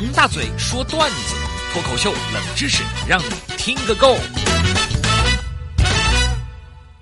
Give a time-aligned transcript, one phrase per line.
[0.00, 1.34] 王大嘴说段子，
[1.72, 4.14] 脱口秀冷知识，让你听个够。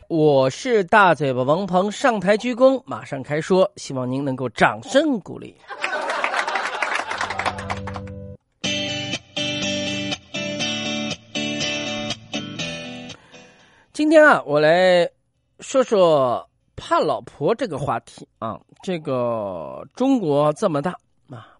[0.08, 5.54] 我是大嘴巴王鹏，上台鞠躬，马上开说，希望您能够掌声鼓励。
[13.92, 15.06] 今天啊，我来
[15.60, 18.58] 说说怕老婆这个话题啊。
[18.82, 20.94] 这个中国这么大，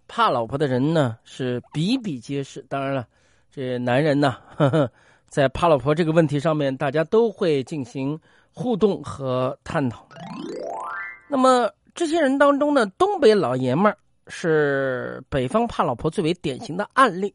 [0.09, 2.63] 怕老婆的人呢是比比皆是。
[2.69, 3.07] 当然了，
[3.51, 4.91] 这男人呢，呵 呵
[5.29, 8.19] 在怕老婆这个问题上面，大家都会进行
[8.53, 10.09] 互动和探讨。
[11.29, 13.95] 那么这些人当中呢，东北老爷们
[14.29, 17.35] 是北方怕老婆最为典型的案例。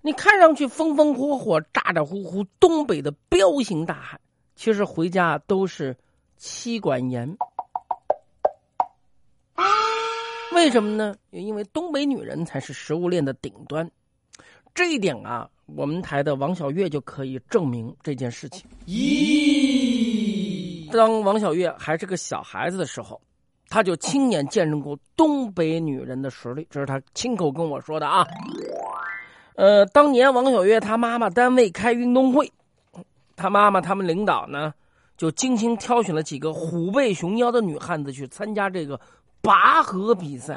[0.00, 4.20] 你看上去风风火火、咋咋呼呼，东北的彪形大汉，
[4.54, 5.96] 其实回家都是
[6.36, 7.36] 妻管严。
[10.64, 11.14] 为什么呢？
[11.30, 13.86] 因为东北女人才是食物链的顶端，
[14.74, 18.64] 这一点啊，我们台的王小月就可以证明这件事情。
[18.86, 23.20] 咦，当王小月还是个小孩子的时候，
[23.68, 28.26] 她就亲眼见证过东北女人的实力，这是她亲口跟我说的啊。
[29.56, 32.50] 呃，当年王小月她妈妈单位开运动会，
[33.36, 34.72] 她妈妈他们领导呢，
[35.18, 38.98] 就精心挑选了几个虎背熊腰的女汉子去参加这个
[39.44, 40.56] 拔河比赛。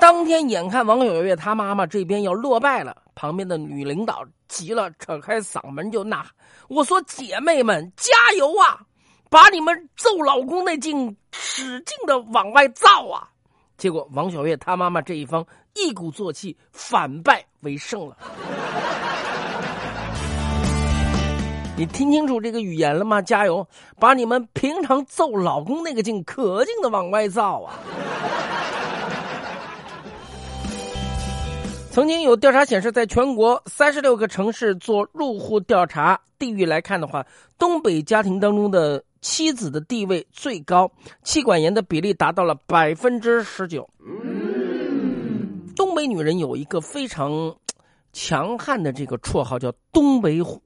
[0.00, 6.26] 当天眼看王小月她妈妈这边要落败了，旁边的女领导急了，扯开嗓门就呐喊
[6.68, 8.80] ：“我说姐妹们，加油啊！
[9.28, 13.28] 把你们揍老公那劲使劲的往外造啊！”
[13.76, 18.16] 结果王小月她妈妈这一方一鼓作气，反败为胜了。
[21.80, 23.22] 你听清楚这个语言了吗？
[23.22, 23.66] 加油，
[23.98, 27.80] 把你们平常揍老公那个劲可劲的往外造啊！
[31.90, 37.26] 曾经有调查显示，在全国三十六个城市做入户调查，地域来看的话，
[37.58, 40.92] 东北家庭当中的妻子的地位最高，
[41.22, 43.88] 妻管严的比例达到了百分之十九。
[45.74, 47.56] 东北女人有一个非常
[48.12, 50.60] 强悍的这个绰号，叫“东北虎”。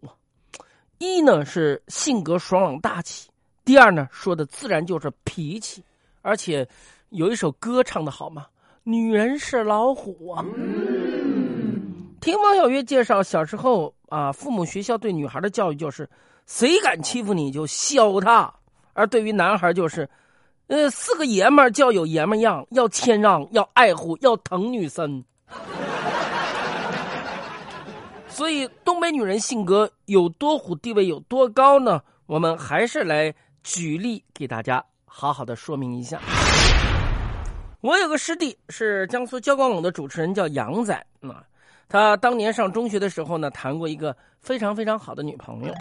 [0.98, 3.28] 一呢是性格爽朗大气，
[3.64, 5.82] 第二呢说的自然就是脾气，
[6.22, 6.66] 而且
[7.10, 8.46] 有一首歌唱的好嘛
[8.84, 10.44] ，“女人是老虎啊”。
[12.20, 16.08] 听王小月介绍，小时候啊，父母学校对女孩的教育就是，
[16.46, 18.50] 谁敢欺负你就削他；
[18.94, 20.08] 而对于男孩就是，
[20.68, 25.22] 呃，四个爷们儿叫有爷们样，要谦让，要爱护，要疼女生。
[28.34, 32.02] 所以，东北女人性格有多虎，地位有多高呢？
[32.26, 36.20] 我们还是来举例给大家好好的说明一下。
[37.80, 41.44] 我有个师弟是江苏交广网的主持人，叫杨仔啊。
[41.88, 45.72] 他当年上中学的时候呢，谈过一个非常非常好的女朋友。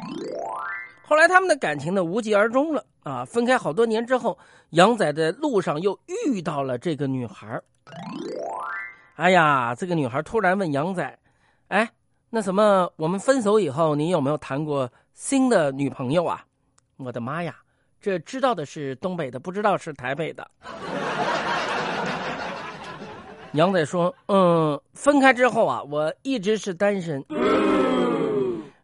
[1.02, 3.26] 后来他们的感情呢无疾而终了啊。
[3.26, 4.38] 分开好多年之后，
[4.70, 7.60] 杨仔在路上又遇到了这个女孩
[9.16, 11.18] 哎呀，这个女孩突然问杨仔
[11.70, 11.90] ：“哎，
[12.36, 16.44] 那什么，我们分手以后，你有没有谈过新的女朋友啊？”
[16.98, 17.56] 我的妈呀，
[18.02, 20.50] 这知道的是东北的，不知道是台北的。
[23.54, 27.24] 杨仔说：“嗯，分开之后啊，我一直是单身。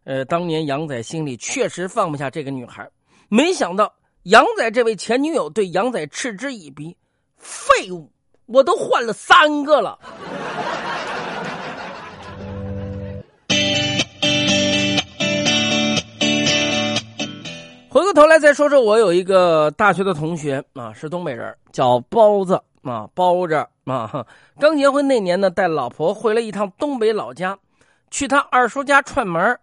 [0.04, 2.88] 呃，当年杨仔心里确实放不下这个女孩，
[3.28, 6.96] 没想到杨仔这位前女友对杨仔嗤之以鼻，
[7.36, 8.12] 废物，
[8.46, 9.98] 我都换了三个了。”
[18.30, 22.62] 来再说说，我有一个大学的同学啊，是东北人，叫包子。
[22.82, 24.24] 啊，包着啊！
[24.58, 27.58] 刚结婚那年呢，带老婆回了一趟东北老家，
[28.10, 29.58] 去他二叔家串门。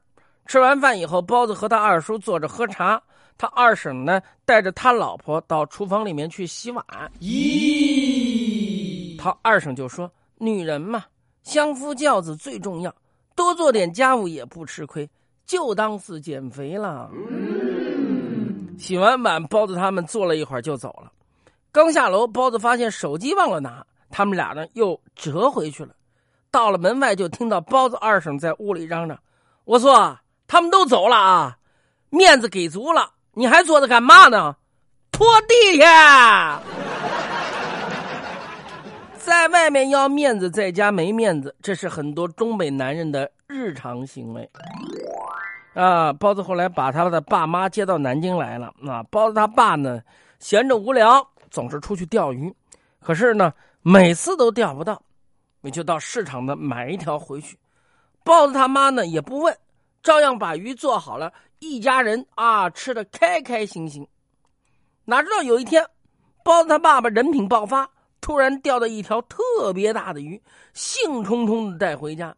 [0.45, 3.01] 吃完饭以后，包子和他二叔坐着喝茶，
[3.35, 6.85] 他二婶呢带着他老婆到厨房里面去洗碗。
[7.19, 11.05] 咦，他二婶就说：“女人嘛，
[11.41, 12.93] 相夫教子最重要，
[13.35, 15.09] 多做点家务也不吃亏，
[15.43, 17.09] 就当是减肥了。”
[18.77, 21.11] 洗完碗，包子他们坐了一会儿就走了。
[21.71, 25.93] 刚下楼，包子发现手机忘了拿，他们俩呢又折回去了。
[26.49, 29.19] 到了门外，就听到包子二婶在屋里嚷嚷
[29.65, 31.57] ：“我说他们都走了啊，
[32.09, 34.55] 面子给足了，你还坐着干嘛呢？
[35.11, 35.81] 拖地去！
[39.17, 44.49] 在外面要面子，在家没面子，这是很多东北男人的日常行为。”
[45.77, 48.73] 啊，包子后来把他的爸妈接到南京来了。
[48.85, 50.01] 啊，包子他爸呢，
[50.39, 51.25] 闲着无聊。
[51.49, 52.53] 总是出去钓鱼，
[52.99, 55.01] 可是呢，每次都钓不到。
[55.61, 57.57] 我就到市场的买一条回去。
[58.25, 59.57] 包子他妈呢也不问，
[60.03, 64.05] 照样把鱼做好了，一家人啊吃的开开心心。
[65.05, 65.87] 哪知道有一天，
[66.43, 67.89] 包子他爸爸人品爆发，
[68.19, 70.39] 突然钓到一条特别大的鱼，
[70.73, 72.35] 兴冲冲的带回家，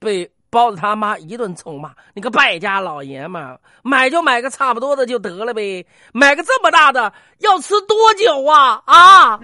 [0.00, 9.40] 被包子他妈一顿臭骂：“你个败家老爷们，买就买个差不多的就得了呗，买个这么大的要吃多久啊啊！”